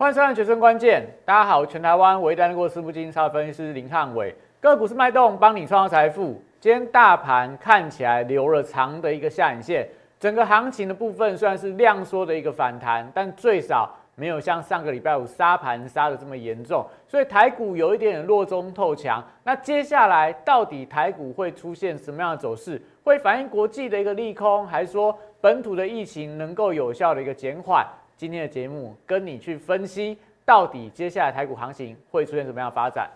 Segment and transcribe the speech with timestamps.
[0.00, 6.42] 欢迎收看《决胜关键》，大家好，全台湾唯一担任过私募基金超分析师林汉伟，个股是脉动，帮你创造财富。
[6.58, 9.86] 今天大盘看起来留了长的一个下影线，
[10.18, 19.22] 整个行情的部分虽然是量缩的一个反弹，但最少没有像上个礼拜五杀盘杀的这么严重，所以台股有一点点弱中透强。
[19.44, 22.80] 那接下来到底台股会出现什么样的走势？
[23.04, 27.86] 会反映国际的一个利空，还是说本土的疫情能够有效的一个减缓？
[28.20, 33.10] 今天的节目跟你去分析，到底接下来台股行情会出现什么样的发展？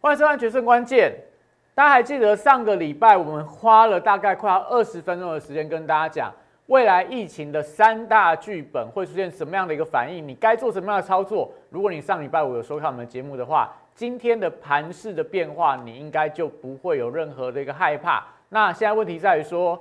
[0.00, 1.10] 欢迎收看《决胜关键》。
[1.74, 6.34] 大家还记得上个礼拜我们花了大概快要二十分钟的时间跟大家讲，
[6.70, 10.26] 未来疫情的三大剧本会出现什么样的一个反应？
[10.26, 11.50] 你该做什么样的操作？
[11.68, 18.24] 如果你上礼拜五有收看我们的节目的话，今天的盘势的变化，你应该就不会有任何的一个害怕。
[18.50, 19.76] 那现在问题在于说，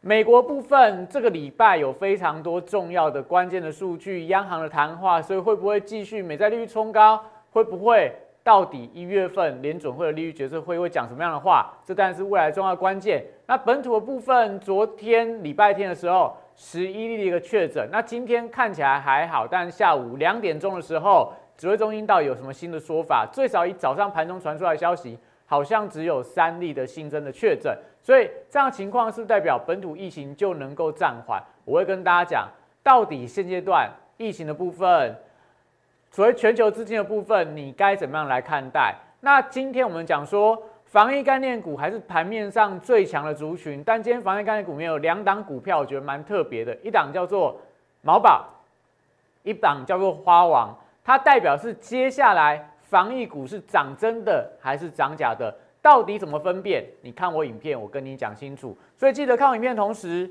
[0.00, 7.22] 美国部分这个礼拜有非常多重要的关键的数据，央行的谈话，所以会不会继续美债利率冲高？
[7.50, 8.10] 会不会？
[8.42, 11.74] 到底一月份联准会的利率决策会会讲什么样的话？
[11.84, 13.22] 这当然是未来重要关键。
[13.48, 17.88] 那本土的部分，昨天礼拜天的时候，十一例的一个确诊。
[17.92, 23.24] 那今天看起来还好，但下午两点钟的时候，指挥中心到底有什么新的说法？
[23.32, 27.72] 最少以早上盘中传出来的消息，好像只有三例的新增的确诊。
[28.02, 31.40] 所以这样情况是代表本土疫情就能够暂缓？
[31.64, 32.48] 我会跟大家讲，
[32.82, 35.14] 到底现阶段疫情的部分。
[36.10, 38.92] 所谓全球资金的部分，你该怎么样来看待？
[39.20, 43.82] 那今天我们讲说，防疫概念股还是盘面上最强的族群。
[43.84, 46.74] 但今天防疫概念股里面有两档股票，我觉得蛮特别的。
[46.76, 47.60] 一档叫做
[48.02, 48.48] 毛宝，
[49.42, 50.74] 一档叫做花王。
[51.04, 55.54] 它代表是接下来防疫股是涨真的还是涨假的？
[55.82, 56.84] 到底怎么分辨？
[57.02, 58.76] 你看我影片，我跟你讲清楚。
[58.96, 60.30] 所以记得看我影片同时，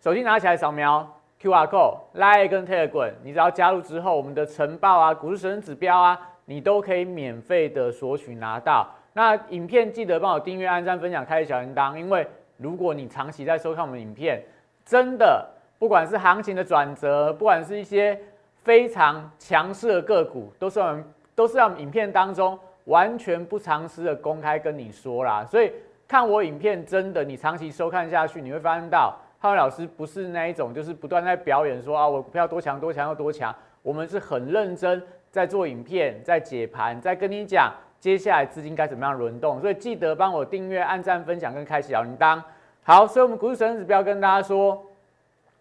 [0.00, 1.06] 手机拿起来扫描。
[1.40, 8.92] Q R code、Line 跟 Telegram，你只要加入之后，我们的晨报啊、股市神指标啊，你都可以免费的索取拿到。
[9.12, 12.26] 那影片记得帮我订阅、按赞、分享、开小铃铛，因为
[12.56, 14.42] 如果你长期在收看我们影片，
[14.84, 15.46] 真的
[15.78, 18.18] 不管是行情的转折，不管是一些
[18.54, 21.04] 非常强势的个股，都是我们
[21.34, 25.44] 都是要影片当中完全不藏私的公开跟你说啦。
[25.44, 25.72] 所以
[26.06, 29.16] 看我影片，真的你长期收看下去，你会发现到。
[29.40, 33.54] 浩文老师不是那一种，就是不断在表演说啊，我股票多强多强又多强。
[33.82, 39.60] 我们是很认真在做影片，在解盘，在跟你讲接下来资金该怎么样轮动。
[39.60, 42.42] 所以记得帮我订阅、按赞、分享跟开启小铃铛。
[42.82, 44.84] 好，所以我们股市神指标跟大家说，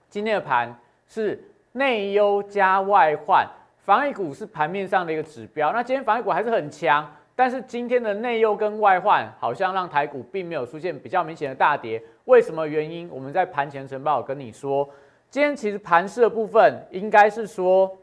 [0.10, 0.74] 今天的盘
[1.08, 1.42] 是
[1.74, 3.48] 内忧加外患，
[3.84, 5.72] 防疫股是盘面上的一个指标。
[5.74, 7.10] 那今天防疫股还是很强。
[7.40, 13.08] 但是今天的内忧跟外患好像让台股并没有出现比较明显的大跌，为什么原因？
[13.12, 14.90] 我们在盘前晨报跟你说，
[15.30, 17.96] 今天其实盘势的部分应该是说，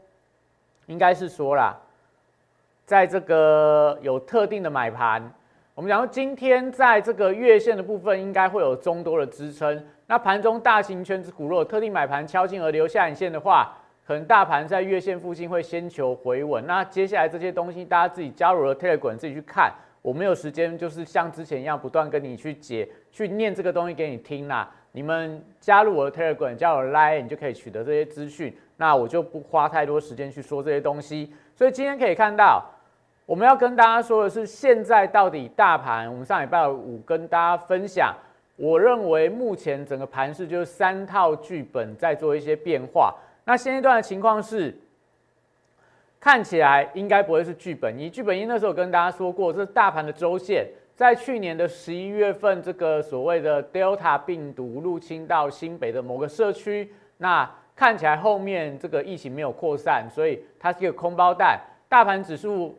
[0.85, 1.75] 应该是说啦，
[2.85, 5.21] 在这个有特定的买盘，
[5.73, 13.77] 我们讲说今天在这个月线的部分应该会有中多的支撑，那盘中大型圈子股若特定买盘敲进而留下影线的话。
[14.07, 19.73] 可能大盘在月线附近会先求回稳，那接下来这些东西大家自己加入了 Telegram 自己去看，
[20.03, 24.71] 我没有时间就是像之前一样不断跟你去解去念这个东西给你听啦。
[24.91, 28.55] 你们加入我的 Telegram，加入 Line，你就可以取得这些资讯。
[28.77, 31.33] 那我就不花太多时间去说这些东西。
[31.55, 32.63] 所以今天可以看到，
[33.25, 38.15] 我们要跟大家说的是，现在到底大盘，我们上礼拜五跟大家分享，
[38.55, 43.15] 我认为目前整个盘势就是三套剧本在做一些变化。
[43.43, 44.77] 那现阶段的情况是，
[46.19, 48.11] 看起来应该不会是剧本一。
[48.11, 61.59] 剧本一那时候跟大家说过，这是大盘的周线，在去年的十一月份，这个所谓的 Delta 病毒入侵到新北的某个社区，那看起来后面这个疫情没有扩散，所以它是一个空包弹。
[61.89, 62.77] 大盘指数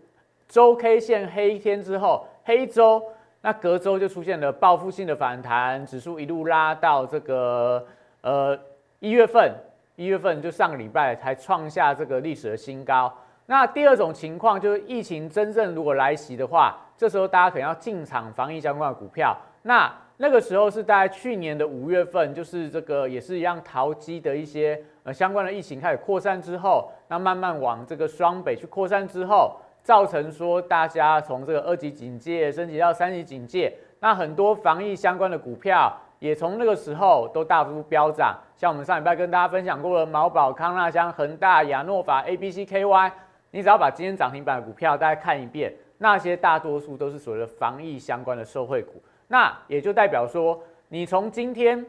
[0.49, 3.03] 周 K 线黑天之后，黑周，
[3.41, 7.87] 那隔周就出现了报复性的反弹，指数一路拉到这个
[8.21, 8.59] 呃
[9.01, 9.55] 一月份。
[9.99, 13.11] 一月份就上个礼拜才创下这个历史的新高。
[13.47, 19.35] 那第二种情况就是疫情真正如果来袭的话，这时候大家可能要进场防疫相关的股票。
[19.63, 29.57] 那那个时候是在去年的五月份，就是这个也是一样淘机的一些呃相关的疫情开始扩散之后，那慢慢往这个双北去扩散之后，
[29.87, 35.97] 造成说大家从这个二级警戒升级到三级警戒，那很多防疫相关的股票。
[36.19, 43.13] 也从那个时候都大幅飙涨，像我们上礼拜跟大家分享过的毛宝、康纳香、恒大、亚诺法、A、B、C、K、Y，
[43.51, 48.95] 你只要把今天涨停板的股票大家看一遍，那些大多数都是所谓的防疫相关的受惠股。
[49.29, 51.85] 那也就代表说，你从今天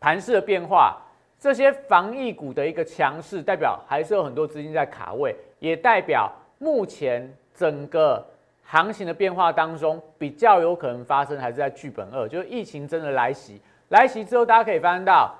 [0.00, 0.96] 盘势的变化，
[1.38, 8.24] 这些防疫股的一个强势，代表还是有很多资金在卡位，也代表目前整个
[8.62, 15.34] 行情的变化当中，比较有可能发生还是在剧本二，就是疫情真的来袭，来袭之后，大家可以发现到，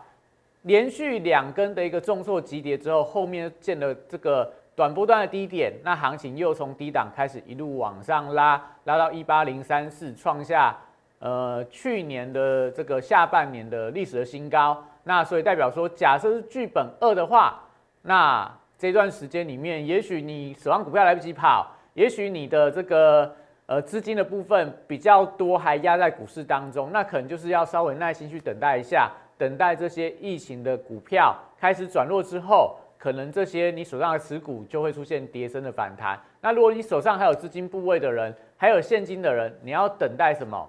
[0.62, 10.76] 连续两根的一个重挫急跌之后，后面见了这个短波段的低点，那行情又从低档开始一路往上拉，拉到一八零三四，创下
[11.20, 14.84] 呃去年的这个下半年的历史的新高。
[15.04, 17.60] 那所以代表说，假设是剧本二的话，
[18.02, 18.52] 那
[18.82, 23.32] 这段时间里面，也许你手上股票来不及跑，也许你的这个
[23.66, 29.08] 呃资金的部分比较多，还压在股市当中，那可能就是要稍微耐心去等待一下，
[29.38, 36.18] 等待这些疫情的股票开始转弱之后，可能这些你手上的持股就会出现跌升的反弹。
[36.40, 40.68] 那如果你手上还有资金部位的人，还有现金的人，你要等待什么？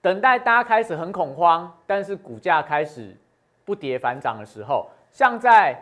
[0.00, 3.14] 等待大家开始很恐慌，但是股价开始
[3.66, 5.78] 不跌反涨的时候，像在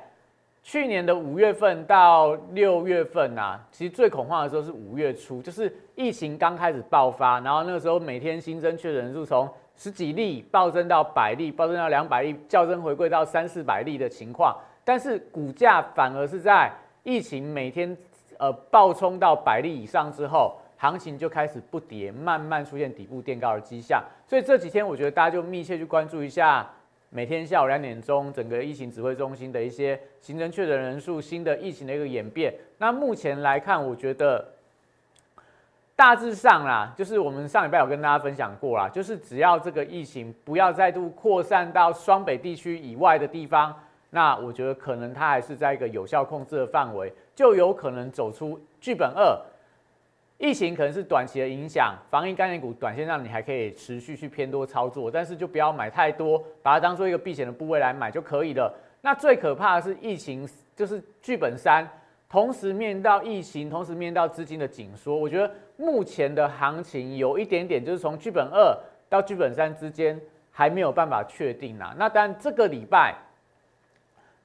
[0.66, 16.68] 去年的五月份到六月份啊，其实最恐慌的时候是五月初，就是疫情刚开始爆发，然后那个时候每天新增确诊人数从十几例暴增到百例，暴增到两百例，较真回归到三四百例的情况，但是股价反而是在
[17.04, 17.96] 疫情每天
[18.36, 20.56] 呃暴冲到百例以上之后。
[20.78, 24.04] 行情就开始不跌，慢慢出现底部垫高的迹象。
[24.26, 26.70] 所以这几天我觉得大家就密切去关注一下，
[27.16, 32.52] 每天下午两点钟整个疫情指挥中心的一些新增确诊人数、新的疫情的一个演变。
[32.76, 34.46] 那目前来看，我觉得
[35.94, 43.74] 大致上啦，就是我们上礼拜有跟大家分享过啦，就是只要这个疫情不要再度扩散到双北地区以外的地方，
[44.10, 49.40] 那我觉得可能它还是在一个有效控制的范围，就有可能走出剧本二。
[50.38, 58.70] 疫情可能是短期的影响，防疫概念股短线上你还可以持续去偏多操作，但是就不要买太多，把它当做一个避险的部位来买就可以了。
[59.00, 61.88] 那最可怕的是疫情，就是剧本三，
[62.28, 65.16] 同时面到疫情，同时面到资金的紧缩。
[65.16, 68.78] 我觉得目前的行情有一点点，就是从剧本二
[69.08, 71.94] 到剧本三之间还没有办法确定啊。
[71.96, 73.14] 那当然这个礼拜，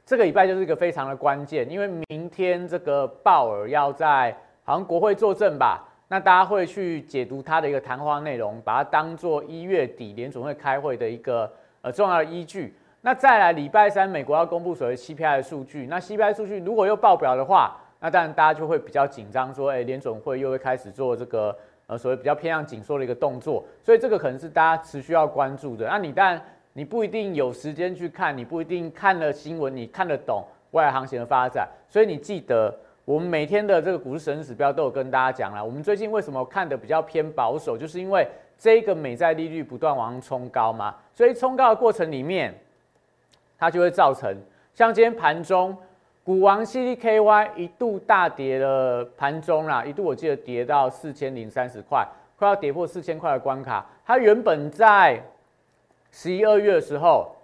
[0.05, 4.33] 这个礼拜就是一个非常的关键，因为明天这个鲍尔要在。
[4.71, 11.51] 好像国会作证吧，那大家会去解读他的一个谈话内容，把它当做一月底联总会开会的一个
[11.81, 12.73] 呃重要的依据。
[13.01, 21.53] 那再来礼拜三，美国要公布所谓 CPI 的数据，那 CPI 数据如果又爆表的话，那当然大家就会比较紧张，说哎联总会又会开始做这个
[21.87, 25.85] 呃所谓比较偏向紧缩的一个动作，所以这个可能是大家持续要关注的。
[25.85, 26.41] 那你当然
[26.71, 32.73] 你不一定有时间去看，你不一定看了新闻你看得懂未来行情的发展，所以你记得。
[33.03, 35.63] 我们每天的这个股市神指标都有跟大家讲了。
[35.63, 38.27] 我们最近为什么看的比较偏保守，就是因为
[38.57, 40.95] 这个美债利率不断往上冲高嘛。
[41.13, 42.53] 所以冲高的过程里面，
[43.57, 44.35] 它就会造成
[44.75, 45.75] 像今天盘中
[46.23, 52.07] 股王 CDKY 一度大跌了，盘中啦，一度我记得跌到四千零三十块，
[52.37, 53.83] 快要跌破四千块的关卡。
[54.05, 55.19] 它原本在
[56.11, 57.35] 十一二月的时候，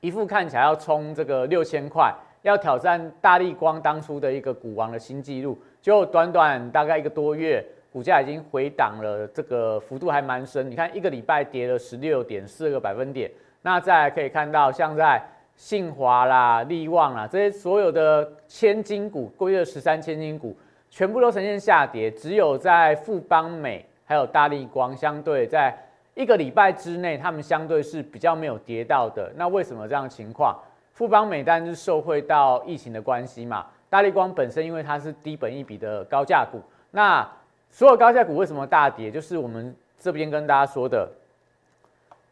[0.00, 2.14] 一副看起来要冲这个六千块。
[2.42, 10.70] 要挑战大力光当初的一个股王的新纪录，就短短大概一个多月，股价已经回档了，这个幅度还蛮深。
[10.70, 13.30] 你看一个礼拜跌了十六点四个百分点。
[13.62, 15.22] 那再可以看到，像在
[15.54, 20.56] 信华啦、利旺啦这些所有的千金股，过去的十三千金股，
[20.90, 25.72] 全部都呈现下跌，只有在富邦美还有大力光相对在
[26.14, 29.32] 一个礼拜之内，他们相对是比较没有跌到的。
[29.36, 30.58] 那为什么这样情况？
[31.02, 33.66] 富邦美单是受惠到疫情的关系嘛？
[33.90, 37.28] 大力光本身因为它是低本益比的高价股，那
[37.70, 39.10] 所有高价股为什么大跌？
[39.10, 41.10] 就是我们这边跟大家说的，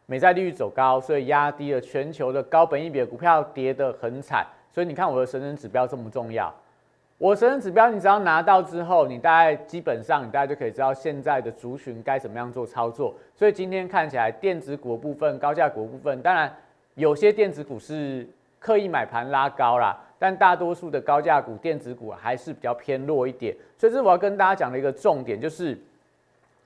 [0.07, 4.47] 美债利率走高，所以压低了全球的高本益比的股票跌得很惨。
[4.71, 6.55] 所以你看我的神人指标这么重要，
[7.19, 13.13] 我神人指标你只要拿到之后，你大概基本上你大概就可以知道现在的族群该怎么样做操作。
[13.35, 16.57] 所以今天看起来电子股的部分、高价股部分，当然
[16.95, 18.25] 有些电子股是。
[18.61, 23.57] 刻意买盘拉高啦，但大多数的高价股、电子股还是比较偏弱一点。
[23.79, 25.77] 所以这是我要跟大家讲的一个重点，就是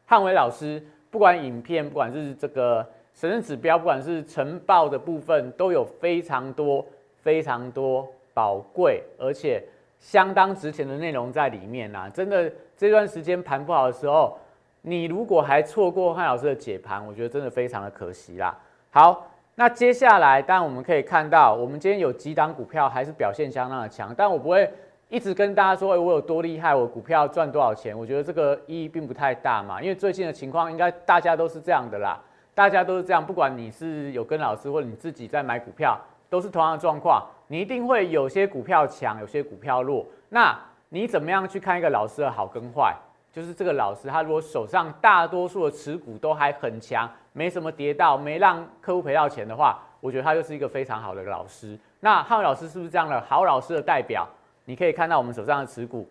[0.05, 2.85] 汉伟老师不管影片，不管是这个
[3.15, 6.85] 神人指标，不管是晨报的部分，都有非常多、
[7.17, 9.63] 非常多宝贵而且
[10.01, 12.11] 相当值钱的内容在里面呐。
[12.13, 14.37] 真的这段时间盘不好的时候，
[14.83, 18.59] 你如果还错过汉老师的解盘，我觉得真的非常的可惜啦。
[18.91, 19.31] 好。
[19.57, 24.69] 那接下来，当然我们可以看到，我们今天有几档股票还是表现相当的强，但我不会
[25.09, 27.97] 一直跟大家说，哎，我有多厉害，我股票赚多少钱？
[27.97, 32.21] 我觉得这个意义并不太大嘛，因为最近的情况应该大家都是这样的啦，
[32.53, 35.97] 大家都是这样，不管你是有跟老师或者你自己在买股票，
[36.29, 37.25] 都是同样的状况。
[37.47, 40.05] 你一定会有些股票强，有些股票弱。
[40.31, 40.59] 那
[40.89, 42.93] 你怎么样去看一个老师的好跟坏？
[43.33, 51.77] 就是这个老师他如果手上大多数的持股都还很强，没什么跌到，没让客户赔到钱的话，我觉得他就是一个非常好的老师。
[51.99, 54.27] 那汉伟老师是不是这样的好老师的代表？
[54.65, 56.09] 你可以看到我们手上的持股，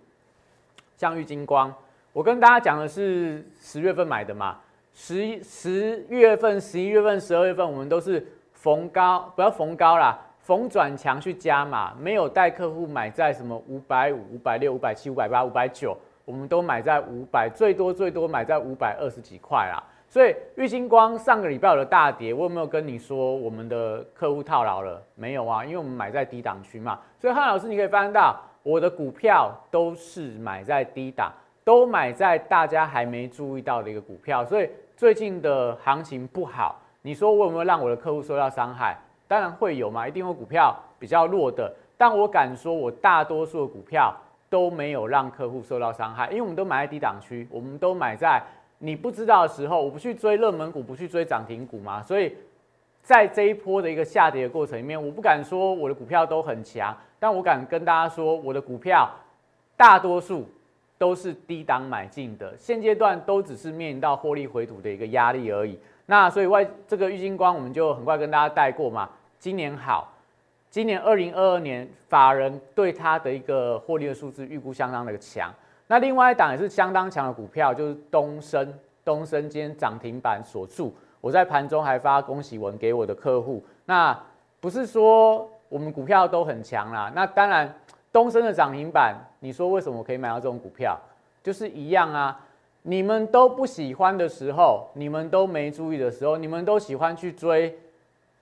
[0.97, 1.73] 像玉金光，
[2.11, 4.59] 我跟大家讲的是十月份买的嘛，
[4.93, 19.81] 十十月份、十一月份、十二月份，我们都是逢高，不要逢高啦，逢转强去加码，没有带客户买在什么五百五、五百六、五百七、五百八、五百九，我们都买在五百，最多最多买在五百二十几块啦。
[20.13, 25.01] 所以玉金光上个礼拜有了大跌，我有没有跟你说我们的客户套牢了？
[25.15, 26.99] 没有啊，因为我们买在低档区嘛。
[27.17, 34.45] 所以汉老师，你可以发现到我的股票都是买在低档，都买在大家还没注意到的一个股票。
[34.45, 38.95] 所以最近的行情不好，你说我有没有让我的客户受到伤害？
[39.27, 41.73] 当然会有嘛，一定会股票比较弱的。
[41.97, 44.15] 但我敢说，我大多数的股票
[44.47, 48.39] 都没有让客户受到伤害，因为我们都买在低档区，我们都买在。
[48.85, 52.03] 你不知道的时候，我不去追热门股，不去追涨停股嘛？
[52.03, 52.35] 所以，
[53.01, 59.09] 在这一波的一个下跌的过程里面，我不敢说我的股票都很强，但我敢跟大家说，我的股票
[59.77, 60.45] 大多数
[60.97, 65.79] 都是低档买进的，现阶段都只是面临到获利回吐的一个压力而已。
[66.05, 69.09] 那所以外这个郁金光，我们就很快跟大家带过嘛。
[69.39, 70.13] 今年好，
[70.69, 75.49] 今年二零二二年法人对它的一个获利的数字预估相当的强。
[75.87, 78.73] 那另外一档也是相当强的股票，就是东升。
[79.05, 83.61] 东升今天涨停板锁住，我在盘中还发恭喜文给我的客户。
[83.83, 84.17] 那
[84.61, 87.69] 不是说我们股票都很强啦，那当然
[88.13, 90.97] 东升的涨停板，你说为什么可以买到这种股票？
[91.43, 92.39] 就是一样啊，
[92.83, 97.77] 你们都不喜欢的时候，你们都没注意的时候，你们都喜欢去追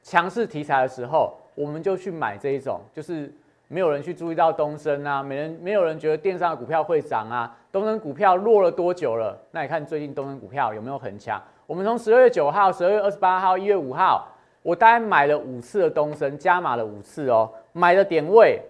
[0.03, 3.33] 强势题材的时候，我们就去买这一种，就是。
[3.71, 7.57] 没有人去注意到东升啊，没人没有人觉得电商的股票会涨啊。
[7.71, 9.39] 东升股票落了多久了？
[9.51, 11.41] 那你看最近东升股票有没有很强？
[11.65, 14.27] 我们从十二月九号、十二月二十八号、一月五号，
[14.61, 17.49] 我大概买了五次的东升，加码了五次哦。
[17.71, 18.61] 买的点位，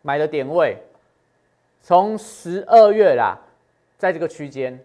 [0.00, 0.74] 买的点位，
[1.82, 3.36] 从十二月啦，
[3.98, 4.80] 在这个区间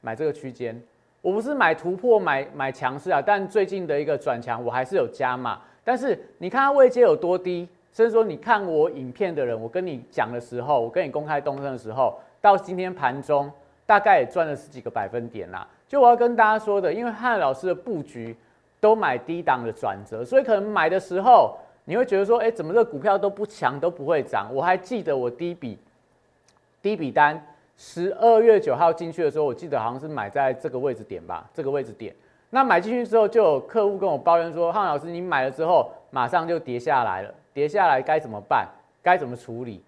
[0.00, 0.82] 买这个区间，
[1.20, 5.60] 我不是买突破买买强势啊，但最近的一个转强，我还是有加码。
[5.84, 7.68] 但是你看它位阶有多低？
[7.92, 13.50] 所以说，你看我影片的人，我跟你讲的时候，我跟你公开东升的时候，到今天盘中
[13.84, 15.68] 大概也赚了十几个百分点啦。
[15.86, 18.34] 就我要跟大家说的，因为汉老师的布局
[18.80, 24.48] 都买低档的转折，所以可能买的时候你会觉得说，哎，怎么这股票都不强，都不会涨？
[24.54, 25.78] 我还记得我第一笔
[26.80, 27.46] 第一笔单
[27.76, 32.14] 十二月九号进去的时候，我记得好像是买在这个位置点吧，这个位置点。
[32.48, 37.34] 那买进去之后，就有客户跟我抱怨说，汉老师，你买了之后马上就跌下来了。
[37.54, 38.68] 跌下来该怎么办？
[39.02, 39.82] 该怎么处理？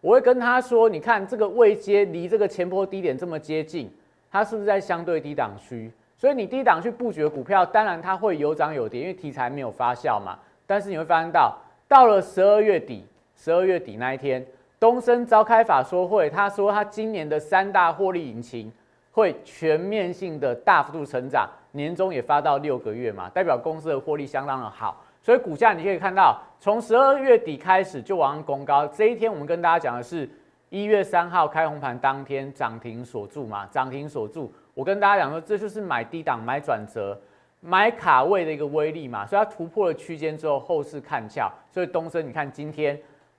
[0.00, 3.90] 我会跟他说：“你看这个位阶离这个前波低点这么接近，
[4.30, 5.90] 它是不是在相对低档区？
[6.16, 10.38] 所以你低档去布局的股票，当然它会有涨有跌，因为题材没有发酵嘛。
[10.66, 11.56] 但是你会发现到，
[11.88, 13.04] 到了十二月底，
[13.36, 14.46] 十二月底那一天，
[14.78, 18.70] 东升召开法说会，他说他今年的三大获利引擎
[19.10, 28.86] 会全面性的大幅度成长，年终也发到六个月嘛，代表公司的获利相当的好。”所以股价你可以看到，从十二月底开始就往上攻高。
[28.86, 30.26] 这一天我们跟大家讲的是
[30.70, 34.50] 一月三号开红盘当天涨停锁住嘛，涨停锁住。
[34.72, 37.20] 我跟大家讲说，这就是买低档、买转折、
[37.60, 39.26] 买卡位的一个威力嘛。
[39.26, 41.52] 所以它突破了区间之后，后市看俏。
[41.70, 42.98] 所以东升，你看今天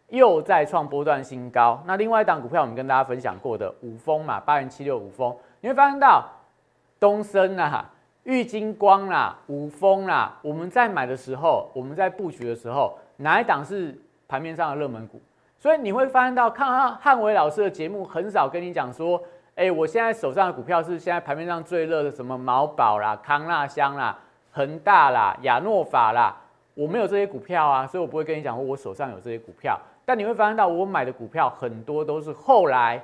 [0.10, 1.82] 又再创波段新高。
[1.88, 6.24] 那另外一档股票，我们跟大家分享过的五峰嘛，八元七六五峰，你会发现到
[7.00, 7.92] 东升啊。
[8.30, 15.20] 玉金光啦，五峰啦，我们在买的时候，我们在布局的时候，哪一档是盘面上的热门股？
[15.58, 19.20] 所以你会发现到，看汉汉伟老师的节目，很少跟你讲说，
[19.56, 24.16] 哎，我现在手上的股票是现在盘面上最热的，什么毛宝啦、康纳香啦、
[24.52, 26.38] 恒大啦、亚诺法啦，
[26.76, 29.76] 我没有这些股票啊，所以我不会跟你讲，我手上有这些股票。
[30.06, 33.02] 但你会发现到，我买的股票很多都是后来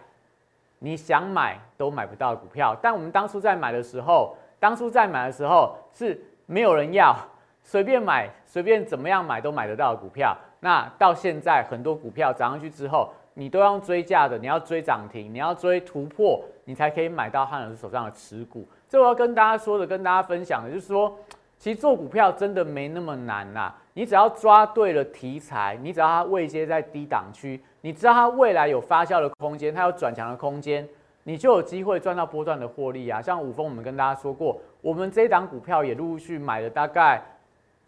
[0.77, 4.37] 你想买都买不到的股票，但我们当初在买的时候。
[4.59, 7.15] 当初在买的时候是没有人要，
[7.63, 10.35] 随便买随便怎么样买都买得到的股票。
[10.59, 18.67] 那到现在很多股票涨上去之后，你都要追价的，你要追涨停，你要追突破，你才可以买到汉老师手上的持股。
[18.87, 21.15] 这我要跟大家说的，跟大家分享的，就是说，
[21.59, 23.73] 其实做股票真的没那么难呐。
[23.93, 30.87] 你只要抓对了题材，你只要它位阶在低档区，你知道它未来有发酵的空间，它有转强的空间，
[31.25, 33.21] 你就有机会赚到波段的获利啊。
[33.21, 37.21] 像五峰，我们跟大家说过，我们这一档股票也陆续买了大概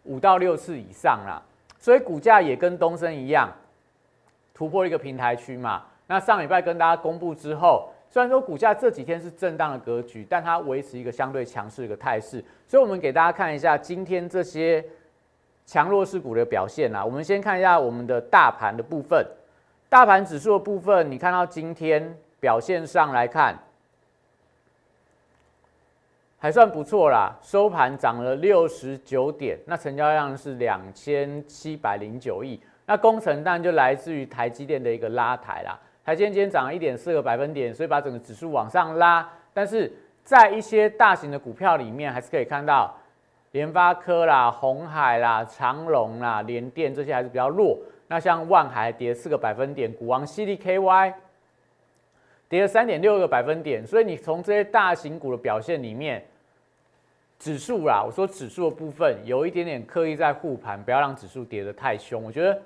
[0.04, 1.42] 五到六次以上啦，
[1.80, 3.50] 所以股价也跟东升一样，
[4.54, 5.86] 突破一个平台区嘛。
[6.08, 7.90] 那上礼拜跟大家公布之后。
[8.10, 12.44] 虽然说股价这几天是震荡的格局，但它维持一个相对强势的一个态势。
[12.66, 14.84] 所以，我们给大家看一下今天这些
[15.66, 17.04] 强弱势股的表现啊。
[17.04, 19.28] 我们先看一下我们的大盘的部分，
[19.90, 22.18] 大盘指数的部分，你看到今天
[22.48, 23.54] 表现上来看，
[26.40, 32.58] 还算不错啦，收盘涨了六十九点，那成交量是两千七百零九亿。
[32.86, 35.78] 那工程当然就来自于台积电的一个拉抬啦。
[36.06, 39.30] 台积电今天涨了一点四个百分点，所以把整个指数往上拉。
[39.54, 39.92] 但是
[40.24, 42.96] 在一些大型的股票里面，还是可以看到
[43.52, 47.78] 联发科啦、红海啦、长隆啦、联电这些还是比较弱。
[48.08, 51.14] 那像万海跌四个百分点，股王 CDKY
[52.50, 53.86] 跌了三点六个百分点。
[53.86, 56.24] 所以你从这些大型股的表现里面，
[57.40, 62.24] 指数啦，我说指数的部分有一点点刻意在护盘，不要让指数跌得太凶。
[62.24, 62.62] 我觉得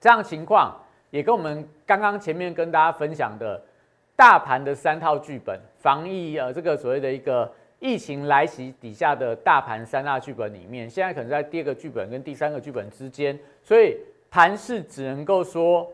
[0.00, 0.74] 这样情况。
[1.10, 3.58] 也跟我们刚刚前面跟大家分享的
[4.14, 13.96] 大盘的三套剧本，防疫呃这个所谓的一个疫情来袭底下的大盘三大剧本里面，现在可能在第二个剧本跟第三个剧本之间，所以
[14.30, 15.90] 盘势只能够说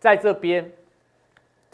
[0.00, 0.68] 在这边，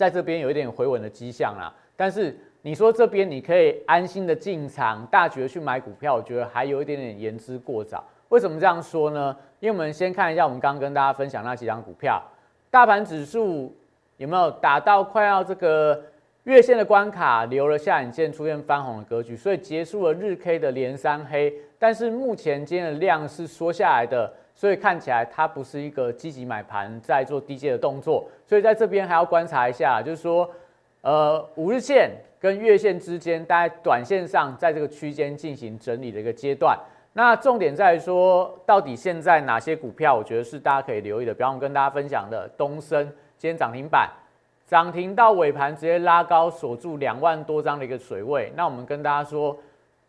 [0.03, 1.73] 在这边有一点回稳的迹象啦。
[1.95, 8.05] 但是你说这边你可以安心的进场大举的去买股票，我觉得还有一点点言之过早。
[8.29, 9.37] 为什么这样说呢？
[9.61, 12.21] 因为我们先看一下我们刚刚跟大家分享那几张股票。
[12.69, 13.73] 大盘指数
[14.17, 16.03] 有没有达到快要这个
[16.43, 21.55] 月线的关卡，留了下影线，出现翻红的格局，所以结束了日 K 的连三黑。
[21.79, 24.33] 但是目前今天的量是缩下来的，
[24.63, 28.29] 所以看起来它不是一个积极买盘在做低阶的动作。
[28.47, 30.49] 所以在这边还要观察一下，就是说，
[31.01, 36.79] 呃，五日线跟月线之间，大概短线上在这个区间进行整理的一个阶段。
[37.13, 41.35] 那重点在说，到底现在哪些股票，我觉得是大家可以留意的。
[41.35, 43.05] 比方我们跟大家分享的东升，
[43.37, 44.09] 今天涨停板，
[44.65, 48.53] 涨停到尾盘直接拉高锁住两万多张的一个水位。
[48.55, 49.59] 那我们跟大家说，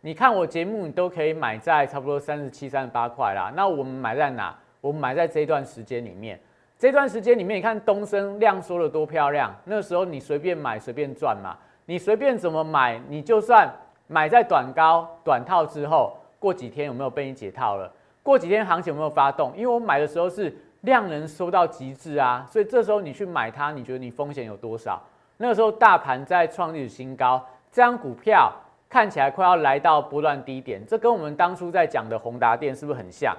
[0.06, 3.54] 你看我节目，你都可以买在差不多三十七、三十八块啦。
[3.56, 4.54] 那我们买在哪？
[4.82, 6.38] 我们买在这一段时间里面。
[6.78, 9.56] 这段时间里面，你看东升量缩的多漂亮。
[9.64, 13.74] 那时候你随便买随便赚嘛，你随便怎么买，你就算
[14.08, 16.18] 买在短高短套之后。
[16.38, 17.90] 过几天有没有被你解套了？
[18.22, 19.54] 过几天行情有没有发动？
[19.56, 25.02] 因为我买的时候是量能收到极致啊，所以这时候你去买它，你觉得你风险有多少？
[25.38, 28.52] 那个时候大盘在创历史新高，这张股票
[28.94, 33.36] 看起来快要来到波段低点，这跟我们当初在讲的宏达电是不是很像？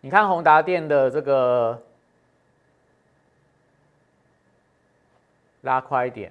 [0.00, 1.82] 你看宏达电的这个
[5.62, 6.30] 拉快一点，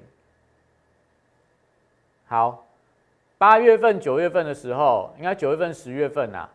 [2.27, 2.65] 好。
[3.37, 6.47] 八月份、九月份的时候，应该九月份、十月份呐，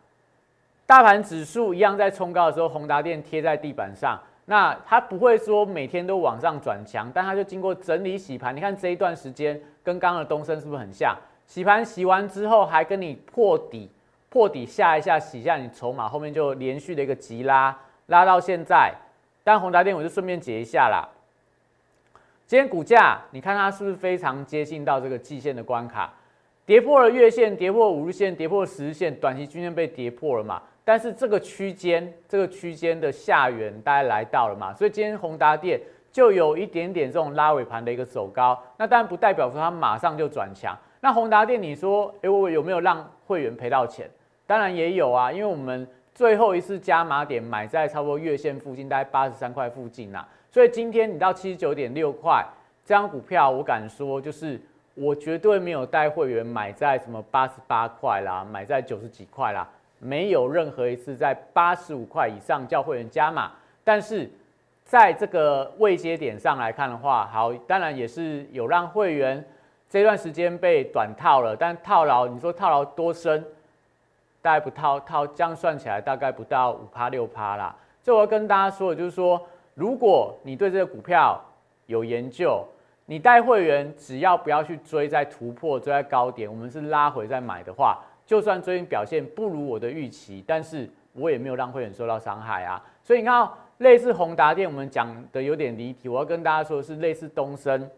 [0.86, 4.18] 大盘指数一样在冲高的时候，宏达电贴在地板上。
[4.46, 8.54] 那它不会说每天都往上转强，但它就经过整理洗盘。
[8.54, 11.16] 你看这一段时间跟刚刚的东升是不是很像？
[11.46, 13.90] 洗盘洗完之后，还跟你破底，
[14.28, 17.76] 破底下一下洗一下你筹码，后面就连续的一个急拉，
[18.06, 18.94] 拉到现在。
[19.42, 21.08] 但宏达电我就顺便解一下啦。
[22.46, 26.12] 今天股价你看它是不是非常接近到这个季线的关卡？
[26.66, 30.62] 跌破了月线，跌破五日线，跌破十日线，短期均线被跌破了嘛？
[30.84, 34.74] 但是这个区间，这个区间的下缘大概来到了嘛？
[34.74, 35.80] 所以今天宏达电
[36.12, 40.76] 就有一点点这种拉尾盘的一个走高，那当然不代表说它马上就转强。
[41.00, 44.08] 那宏达电，你说，哎，我有没有让会员赔到钱？
[44.46, 50.26] 当然也有啊，因为我们最后一次加码点买在差不多月线附近，大概八十三块附近呐。
[50.50, 52.44] 所以今天你到七十九点六块，
[52.84, 54.60] 这张股票我敢说就是。
[54.96, 59.68] 我绝对没有带会员买在什么八十八块啦，买在九十几块啦，
[60.04, 63.50] 没有任何一次在八十五块以上叫会员加码。
[63.82, 64.30] 但是
[64.84, 69.42] 在这个未接点上来看的话，好，当然也是有让会员
[69.88, 73.42] 这段时间被短套了，但套牢，你说套牢多深？
[74.42, 77.74] 大概不套套，这样算起来大概不到五趴六趴啦。
[78.02, 79.40] 这我要跟大家说的就是说，
[79.72, 81.42] 如果你对这个股票
[81.86, 82.62] 有研究。
[83.06, 92.82] 你带会员只要不要去追在突破追在高点，我们是拉回再买的话，就算最近表现不如我的预期，但是我也没有让会员受到伤害啊。
[93.02, 97.90] 所以你看，类似宏达电，我们讲的有点离题，我要跟大家说的是类似东升，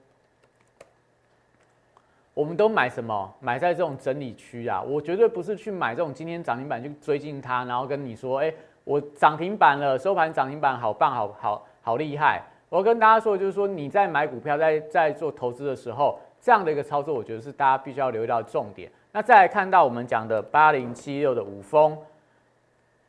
[2.34, 3.32] 我们都买什么？
[3.40, 8.52] 买在这种整理区啊，我绝对不是去买这种今天涨停板去追进它，然后跟你说，哎，
[8.84, 12.42] 我涨停板了，收盘涨停板，好棒，好好好厉害。
[12.68, 18.90] 我要跟大家说的，就是说你在买股票，在在做投资的时候，这样的一个操作，我觉得是大家必须要留意到重点。
[19.16, 21.96] 那再来看到我们讲的八零七六的五峰，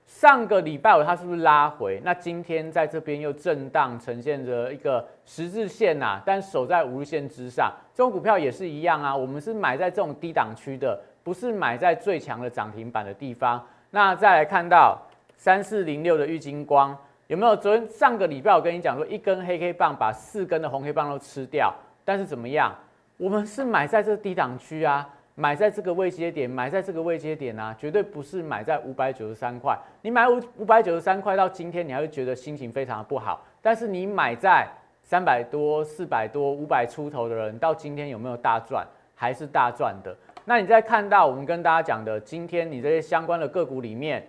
[0.06, 2.02] 上个礼拜五它是不是拉回？
[2.02, 7.74] 那今天在这边又震荡，呈现着一个十字线呐，但守在五日线之上。
[7.94, 13.62] 这种股票也是一样啊，我们是买在这种低档区的，不是买在最强的涨停板的地方。
[13.92, 14.98] 那再来看到
[15.36, 17.54] 三四零六的玉金光，有没有？
[17.54, 22.74] 昨天上个礼拜我跟你讲说，一根黑 K 棒把四根的红黑棒都吃掉，但是怎么样？
[23.18, 25.06] 我们是买在这低档区啊。
[25.40, 29.78] 买在这个位阶点，买在这个位阶点啊，绝对不是买在五百九十三块。
[30.02, 33.46] 你买五五百九十三块到今天，你还会觉得心情非常的不好。
[33.62, 34.68] 但是你买在
[35.04, 38.84] 三百多、四百多、五百出头的人，到今天有没有大赚？
[39.14, 40.16] 还是大赚的？
[40.44, 44.28] 那你再看到我们跟大家讲的，今天你这些相关的个股里面，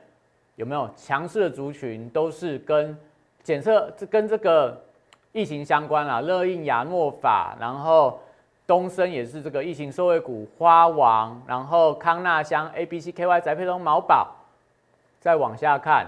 [0.56, 2.94] 有没有强势的族群，都是跟
[3.42, 4.78] 检测这跟这个
[5.32, 8.20] 疫情相关啊，乐印、亚诺法，然后。
[8.68, 14.28] 东升也是这个疫情受惠股，花王，然后康纳香、A、B、C、K、Y、宅配通、毛宝，
[15.18, 16.06] 再往下看，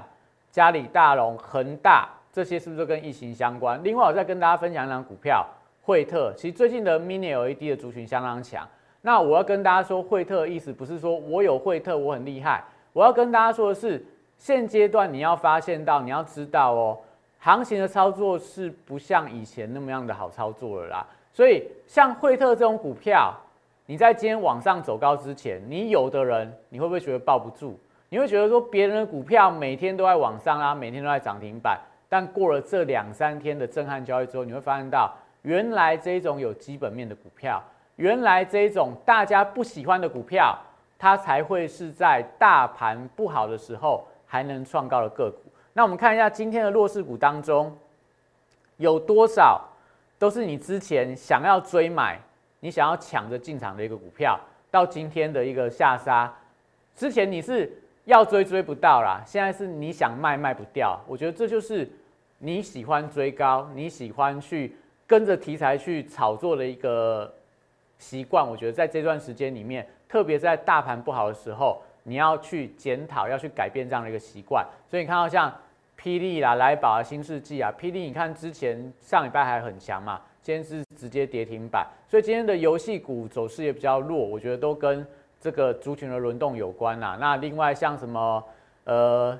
[0.50, 3.82] 嘉里大龙、恒大，这些是不是都跟疫情相关？
[3.82, 5.46] 另外，我再跟大家分享一张股票，
[5.82, 8.68] 惠特，其实最近的 Mini LED 的族群相当强。
[9.00, 14.04] 那我要跟大家说，惠特的意思不是说我有惠特我很厉害，我要跟大家说的是，
[14.36, 16.98] 现阶段你要发现到，你要知道哦，
[17.38, 21.06] 行情的操作是不像以前那么样的好操作了啦。
[21.32, 23.34] 所以，像惠特这种股票，
[23.86, 27.78] 你在今天往上走高之前，你有的人你会不会觉得抱不住？
[28.08, 37.62] 你会觉得说别人的股票每天都在往上啊，每天都在涨停板，但过了这两三天的震撼交易之后，你会发现到原来这种有基本面的股票，
[37.94, 40.58] 原来这种大家不喜欢的股票，
[40.98, 45.38] 它才会是在大盘不好的时候还能创高的个股。
[45.72, 47.72] 那我们看一下今天的弱势股当中
[48.76, 49.62] 有多少？
[50.20, 52.20] 都是你之前想要追买，
[52.60, 54.38] 你想要抢着进场的一个股票，
[54.70, 56.30] 到今天的一个下杀，
[56.94, 57.72] 之前你是
[58.04, 61.00] 要追追不到啦，现在是你想卖卖不掉。
[61.08, 61.90] 我觉得这就是
[62.36, 67.32] 你喜欢追高，你喜欢去跟着题材去炒作的一个
[67.98, 68.46] 习惯。
[68.46, 74.66] 我觉得在这段时间里面，特别在大盘不好的时候，你要去检讨，要去改变这样的一个习惯。
[74.90, 75.50] 所以你看到像。
[76.02, 85.06] 霹雳啦，来宝啊，新世纪啊，霹雳，你看之前上礼拜还很强嘛，今天是直接跌停板，所以今天的游戏股走势也比较弱，我觉得都跟
[85.38, 87.18] 这个族群的轮动有关啦。
[87.20, 88.42] 那另外像什么
[88.84, 89.38] 呃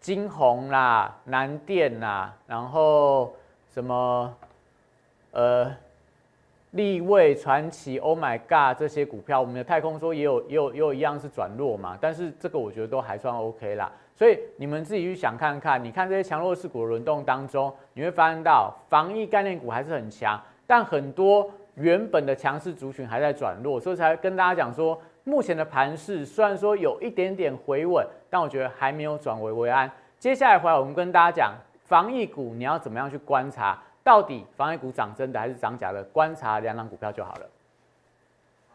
[0.00, 3.34] 金鸿啦、南电啦，然后
[3.72, 4.34] 什么
[5.30, 5.74] 呃
[6.72, 13.90] 立位传奇、Oh my God 这些股票，我们的太空说也有也有也有一样是转弱嘛，但是这个我觉得都还算 OK 啦。
[14.14, 29.90] 所以你们自己去想看看，你看这些强弱势股的轮动当中，你会发现到防疫概念股还是很强，但很多原本的强势族群还在转弱，所以才跟大家讲说，目前的盘势虽然说有一点点回稳，但我觉得还没有转危为安。
[30.18, 31.54] 接下来回来，我们跟大家讲
[31.86, 36.04] 防疫股，你要怎么样去观察，到底防疫股涨真的还是涨假的？
[36.04, 37.46] 观察两档股票就好了。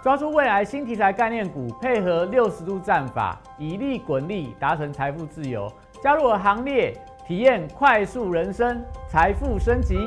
[0.00, 5.68] 抓住未来新题材概念股，配合六十度战法，以利滚利，达成财富自由。
[6.00, 6.94] 加入我行列，
[7.26, 9.98] 体验快速人生，财富升级。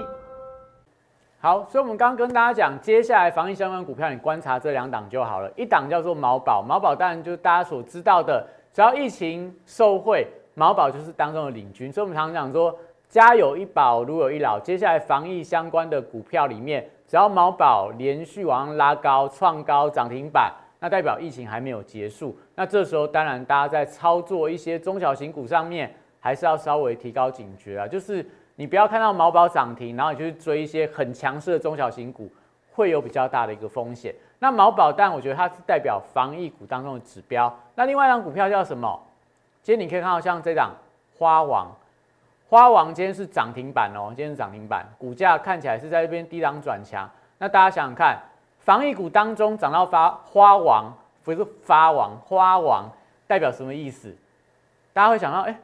[1.42, 5.52] 好，所以我们刚刚跟大家讲，接下来防疫相关股票，你观察这两档就好了。
[5.58, 11.92] 一档叫做毛宝，毛宝当然就是大家所知道的，只要疫情受惠，毛宝就是当中的领军。
[11.92, 12.74] 所以我们常常讲说，
[13.10, 14.58] 家有一宝，如有一老。
[14.58, 22.34] 接下来防疫相关的股票里面，只要毛宝连续往上拉高、创高、涨停板，那代表疫情还没有结束。
[22.56, 28.26] 那这时候当然大家在操作一些中小型股上面，还是要稍微提高警觉啊，就是。
[28.56, 32.32] 你不要看到毛宝涨停，然后你去追一些很强势的中小型股，
[32.74, 34.14] 会有比较大的一个风险。
[34.38, 37.52] 那毛宝，但我觉得它是代表防疫股当中的指标。
[37.74, 39.02] 那另外一张股票叫什么？
[39.64, 40.76] 今天你可以看到像这档
[41.18, 41.72] 花王，
[42.52, 47.10] 花王今天是涨停板哦，今天是涨停板，股价看起来是在这边低档转强。
[47.38, 48.20] 那大家想想看，
[48.60, 52.92] 防疫股当中涨到发花王，不是发王，花王
[53.26, 54.14] 代表什么意思？
[54.92, 55.58] 大家会想到，哎。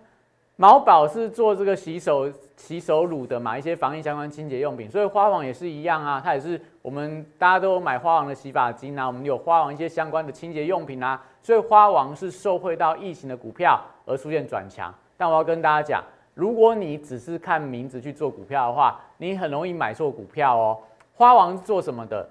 [0.59, 14.91] 毛宝是做这个洗手洗手乳的嘛，一些防疫相关清洁用品，所以花王也是一样啊，它也是我们大家都有买花王的洗发精啊，我们有花王一些相关的清洁用品啊，所以花王是受惠到疫情的股票而出现转强。
[15.15, 16.03] 但我要跟大家讲，
[16.37, 20.77] 如果你只是看名字去做股票的话，你很容易买错股票哦。
[21.15, 22.29] 花王是做什么的？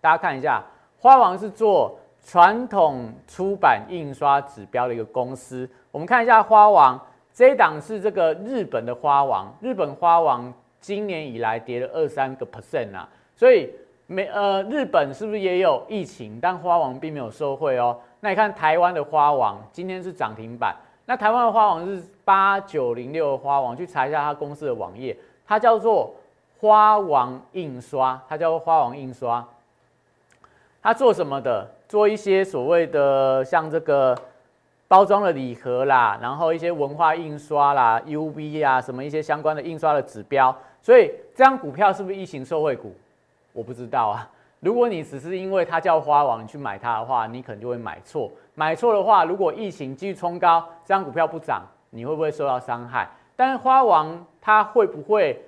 [0.00, 0.60] 大家看一下，
[0.98, 5.70] 花王是做传统出版印刷指标的一个公司。
[5.92, 7.00] 我们看一下花王。
[7.32, 13.70] 这一档是这个日本的花王，日本花王今年以来跌了二三个 percent 啊，所以
[14.06, 16.38] 美呃日本是不是也有疫情？
[16.40, 18.00] 但花王并没有受惠哦。
[18.20, 20.74] 那你看台湾的花王今天是涨停板，
[21.06, 25.16] 那台湾的花王是八九零六花王，去查一下它公司的网页，
[25.46, 26.14] 它叫做
[26.60, 29.42] 花王印刷，它叫花王印刷，
[30.82, 31.66] 它做什么的？
[31.88, 34.14] 做一些所谓的像这个。
[34.88, 42.94] 包装的礼盒啦，然后一些文化印刷啦、UV 啊，什么一些相关的印刷的指标，所以这张股票是不是疫情受惠股？
[43.52, 44.30] 我不知道啊。
[44.66, 48.32] 如果你只是因为它叫花王，你去买它的话，你可能就会买错。
[48.56, 53.08] 买错的话，如果疫情继续冲高，这张股票不涨，你会不会受到伤害？
[53.36, 55.40] 但是花王它会不会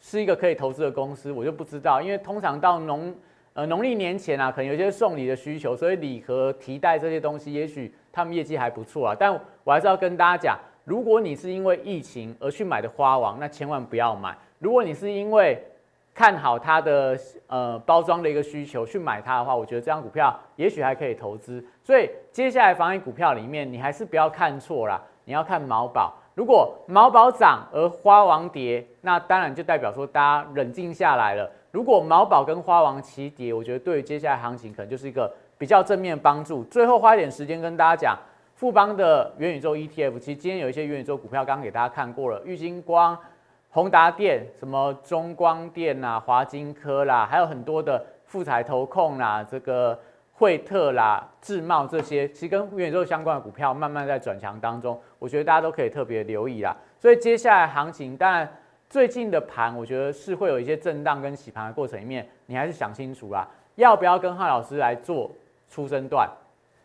[0.00, 3.14] 是一个可以投资的公司，我就不知道，因为通常到农
[3.54, 7.90] 呃农历年前啊，可能有些送礼的需求，所以礼盒、提袋这些东西，也许。
[8.10, 14.36] 他们业绩还不错啊，但我还是要跟大家讲，如果你是因为疫情而去买的花王，那千万不要买。
[14.58, 15.62] 如果你是因为
[16.18, 21.64] 看好它的呃包装的一个需求去买它的话，我觉得这张股票也许还可以投资。
[21.84, 26.12] 所以接下来防疫股票里面，你还是不要看错啦，你要看毛宝。
[26.34, 31.48] 如果毛宝涨而花王跌，那当然就代表说大家冷静下来了。
[31.70, 35.32] 如果毛宝跟花王齐跌，我觉得对于接下来行情可能就是一个。
[35.58, 36.62] 比较正面帮助。
[36.62, 38.16] 最后花一点时间跟大家讲，
[38.54, 43.18] 富邦的元宇宙 ETF，其实今天有一些元宇宙股票，刚刚给大家看过了，玉金光、
[43.78, 49.96] 宏达电、什么中光电呐、华金科啦，还有很多的富彩投控啦、这个
[50.32, 56.76] 惠特啦、智茂这些，其实跟元宇宙相关的股票慢慢在转强当中，我觉得大家都可以特别留意啦。
[56.98, 58.52] 所以接下来行情，当然
[58.90, 65.30] 最近的盘，我觉得是会有一些震荡跟洗盘的过程里面，你还是想清楚啦，要不要跟汉老师来做。
[65.70, 66.28] 出生段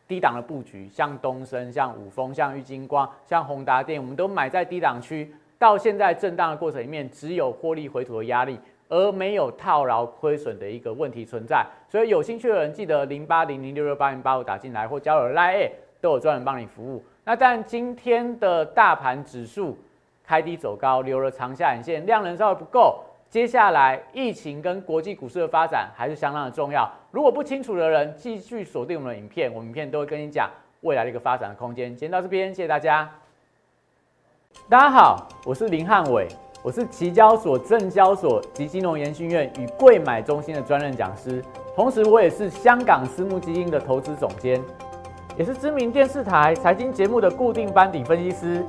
[0.08, 5.34] 低档的布局，像东升、像五峰、像玉金光、像宏达电，我们都买在低档区。
[5.64, 11.66] 到现在震荡的过程里面，只有获利回吐的压力，而没有套牢亏损的一个问题存在。
[11.88, 15.72] 所以有兴趣的人，记得零八零零六六八零八五打进来，或交友 Line
[16.02, 17.02] 都有专人帮你服务。
[17.24, 19.78] 那但今天的大盘指数
[20.22, 23.02] 开低走高，留了长下影线，量能稍微不够。
[23.30, 26.92] 接下来疫情跟国际股市的发展还是相当的重要。
[27.10, 30.50] 如果不清楚的人，继续锁定我们的影片，我们影片都会跟你讲
[30.82, 31.96] 未来的一个发展的空间。
[31.98, 33.10] 先到这边，谢谢大家。
[34.70, 36.28] 大家好，我是林汉伟，
[36.62, 41.44] 我是期交所、证交所及金融研训院与贵买中心的专任讲师，
[41.76, 44.64] 同时我也是香港私募基金的投资总监，
[45.38, 48.66] 也是知名电视台财经节目的固定班底分析师，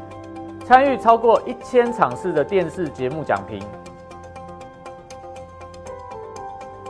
[0.65, 3.63] 参与超过一千场次的电视节目讲评。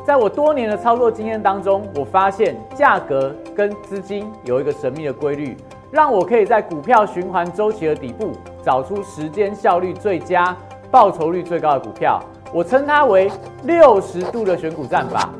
[0.05, 5.57] 在我多年的操作经验当中，我发现价格跟资金有一个神秘的规律，
[5.95, 8.33] 让我可以在股票循环周期的底部
[8.65, 10.57] 找出时间效率最佳、
[10.91, 12.21] 报酬率最高的股票。
[12.53, 13.31] 我称它为
[13.63, 15.31] 六十度的选股战法。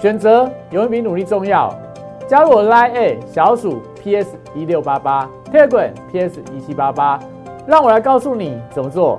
[0.00, 1.70] 选择永远比努力重要。
[2.26, 7.20] 加入我 Line A 小鼠 PS 一六八八，Telegram PS 一七八八，
[7.66, 9.18] 让我来告诉你怎么做。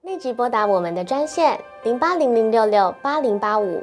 [0.00, 3.82] 立即拨打我们的专线零八零零六六八零八五